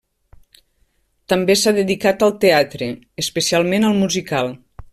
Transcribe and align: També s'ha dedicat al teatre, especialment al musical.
També 1.33 1.55
s'ha 1.59 1.73
dedicat 1.79 2.25
al 2.29 2.33
teatre, 2.45 2.89
especialment 3.25 3.87
al 3.91 4.01
musical. 4.05 4.51